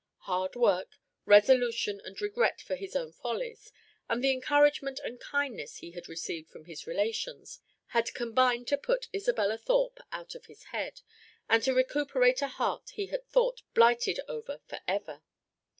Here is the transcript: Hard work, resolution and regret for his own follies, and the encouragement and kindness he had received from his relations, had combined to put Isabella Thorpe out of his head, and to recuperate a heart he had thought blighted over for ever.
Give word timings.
Hard 0.21 0.55
work, 0.55 0.97
resolution 1.27 2.01
and 2.03 2.19
regret 2.19 2.59
for 2.59 2.75
his 2.75 2.95
own 2.95 3.11
follies, 3.13 3.71
and 4.09 4.23
the 4.23 4.31
encouragement 4.31 4.99
and 5.03 5.19
kindness 5.19 5.75
he 5.77 5.91
had 5.91 6.09
received 6.09 6.49
from 6.49 6.65
his 6.65 6.87
relations, 6.87 7.59
had 7.89 8.11
combined 8.15 8.67
to 8.69 8.79
put 8.79 9.09
Isabella 9.13 9.59
Thorpe 9.59 9.99
out 10.11 10.33
of 10.33 10.47
his 10.47 10.63
head, 10.71 11.01
and 11.47 11.61
to 11.61 11.75
recuperate 11.75 12.41
a 12.41 12.47
heart 12.47 12.89
he 12.95 13.05
had 13.13 13.27
thought 13.27 13.61
blighted 13.75 14.19
over 14.27 14.59
for 14.65 14.79
ever. 14.87 15.21